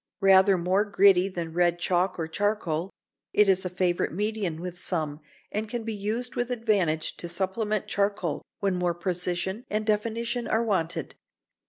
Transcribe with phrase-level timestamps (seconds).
[0.23, 2.89] Rather more gritty than red chalk or charcoal,
[3.33, 5.19] it is a favourite medium with some,
[5.51, 10.63] and can be used with advantage to supplement charcoal when more precision and definition are
[10.63, 11.13] wanted.